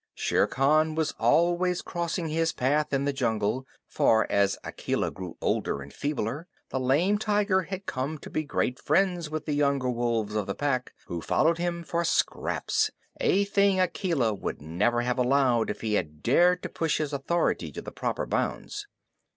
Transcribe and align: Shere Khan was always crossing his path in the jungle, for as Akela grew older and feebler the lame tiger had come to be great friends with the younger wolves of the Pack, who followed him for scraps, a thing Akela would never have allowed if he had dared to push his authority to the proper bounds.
Shere 0.15 0.47
Khan 0.47 0.95
was 0.95 1.13
always 1.19 1.83
crossing 1.83 2.29
his 2.29 2.53
path 2.53 2.91
in 2.91 3.05
the 3.05 3.13
jungle, 3.13 3.67
for 3.85 4.25
as 4.31 4.57
Akela 4.63 5.11
grew 5.11 5.37
older 5.41 5.79
and 5.79 5.93
feebler 5.93 6.47
the 6.69 6.79
lame 6.79 7.19
tiger 7.19 7.61
had 7.61 7.85
come 7.85 8.17
to 8.17 8.31
be 8.31 8.41
great 8.43 8.79
friends 8.79 9.29
with 9.29 9.45
the 9.45 9.53
younger 9.53 9.91
wolves 9.91 10.33
of 10.33 10.47
the 10.47 10.55
Pack, 10.55 10.93
who 11.05 11.21
followed 11.21 11.59
him 11.59 11.83
for 11.83 12.03
scraps, 12.03 12.89
a 13.19 13.45
thing 13.45 13.79
Akela 13.79 14.33
would 14.33 14.59
never 14.59 15.01
have 15.03 15.19
allowed 15.19 15.69
if 15.69 15.81
he 15.81 15.93
had 15.93 16.23
dared 16.23 16.63
to 16.63 16.69
push 16.69 16.97
his 16.97 17.13
authority 17.13 17.71
to 17.71 17.81
the 17.83 17.91
proper 17.91 18.25
bounds. 18.25 18.87